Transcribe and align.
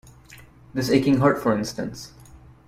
This 0.73 0.89
aching 0.89 1.17
heart, 1.17 1.39
for 1.39 1.55
instance. 1.55 2.13